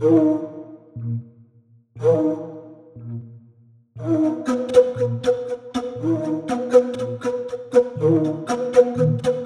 Thank 0.00 0.42
you. 9.26 9.37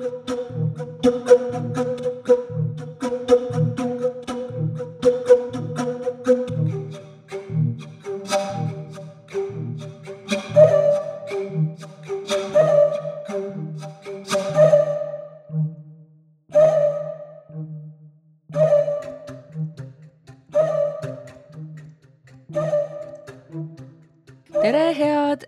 Tere, 24.62 24.82
head 24.94 25.42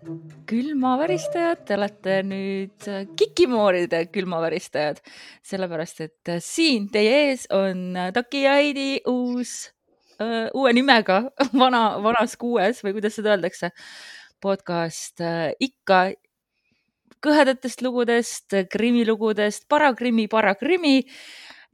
külmaväristajad, 0.49 1.61
te 1.63 1.75
olete 1.77 2.17
nüüd 2.27 2.87
Kikimooride 3.15 4.01
külmaväristajad, 4.11 4.99
sellepärast 5.45 6.01
et 6.03 6.31
siin 6.43 6.89
teie 6.91 7.13
ees 7.29 7.45
on 7.55 7.95
Taki 8.15 8.41
ja 8.43 8.57
Heidi 8.59 8.99
uus, 9.07 9.53
uue 10.19 10.73
nimega 10.75 11.21
vana, 11.61 11.85
vanas 12.03 12.35
kuues 12.41 12.83
või 12.83 12.97
kuidas 12.97 13.15
seda 13.15 13.37
öeldakse, 13.37 13.71
podcast 14.43 15.23
ikka 15.63 16.01
kõhedatest 17.23 17.85
lugudest, 17.87 18.59
krimilugudest, 18.73 19.69
parakrimi, 19.71 20.27
parakrimi 20.27 20.97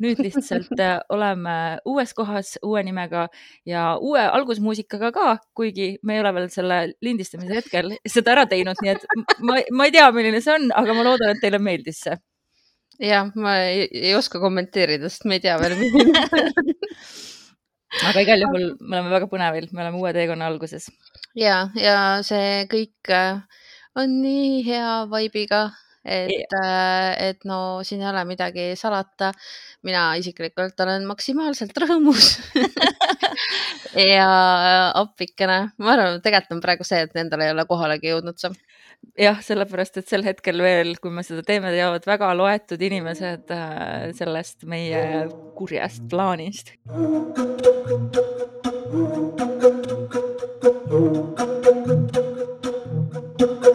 nüüd 0.02 0.22
lihtsalt 0.24 0.82
oleme 1.14 1.56
uues 1.88 2.14
kohas 2.18 2.56
uue 2.66 2.84
nimega 2.86 3.28
ja 3.68 3.96
uue 4.02 4.24
algusmuusikaga 4.24 5.12
ka, 5.16 5.28
kuigi 5.58 5.94
me 6.04 6.18
ei 6.18 6.24
ole 6.24 6.34
veel 6.38 6.50
selle 6.54 6.80
lindistamise 7.06 7.60
hetkel 7.60 7.96
seda 8.16 8.36
ära 8.36 8.48
teinud, 8.50 8.82
nii 8.82 8.94
et 8.96 9.08
ma, 9.40 9.60
ma 9.72 9.88
ei 9.88 9.96
tea, 9.96 10.10
milline 10.16 10.42
see 10.44 10.56
on, 10.56 10.70
aga 10.82 10.98
ma 10.98 11.06
loodan, 11.08 11.36
et 11.36 11.44
teile 11.44 11.62
meeldis 11.62 12.02
see. 12.08 12.18
jah, 13.02 13.30
ma 13.36 13.58
ei, 13.68 13.88
ei 14.10 14.16
oska 14.18 14.42
kommenteerida, 14.42 15.10
sest 15.10 15.28
me 15.30 15.40
ei 15.40 15.46
tea 15.46 15.58
veel, 15.62 15.78
aga 18.10 18.26
igal 18.26 18.46
juhul 18.48 18.68
me 18.80 18.98
oleme 18.98 19.14
väga 19.14 19.30
põnevil, 19.32 19.70
me 19.72 19.86
oleme 19.86 20.02
uue 20.02 20.14
teekonna 20.18 20.50
alguses. 20.52 20.90
ja, 21.38 21.64
ja 21.78 21.98
see 22.26 22.66
kõik 22.72 23.16
on 24.00 24.20
nii 24.24 24.62
hea 24.66 24.92
vibe'iga 25.12 25.66
et, 26.06 26.54
äh, 26.58 27.30
et 27.30 27.46
no 27.46 27.82
siin 27.86 28.02
ei 28.02 28.10
ole 28.10 28.24
midagi 28.26 28.72
salata. 28.80 29.32
mina 29.86 30.16
isiklikult 30.18 30.80
olen 30.84 31.06
maksimaalselt 31.10 31.78
rõõmus 31.84 32.34
ja 34.14 34.28
äh, 34.28 34.92
appikene, 35.02 35.60
ma 35.78 35.96
arvan, 35.96 36.22
tegelikult 36.22 36.58
on 36.58 36.64
praegu 36.64 36.88
see, 36.88 37.02
et 37.06 37.14
nendel 37.18 37.46
ei 37.46 37.54
ole 37.54 37.66
kohalegi 37.70 38.14
jõudnud 38.14 38.38
see. 38.42 38.52
jah, 39.22 39.38
sellepärast, 39.46 40.02
et 40.02 40.10
sel 40.10 40.26
hetkel 40.26 40.62
veel, 40.62 40.96
kui 41.02 41.14
me 41.14 41.24
seda 41.26 41.46
teeme, 41.46 41.74
teavad 41.74 42.06
väga 42.10 42.34
loetud 42.38 42.82
inimesed 42.82 43.54
äh, 43.54 44.10
sellest 44.18 44.66
meie 44.70 45.28
kurjast 45.58 46.04
plaanist. 46.10 46.74
Thank 50.92 51.06
you. 53.66 53.71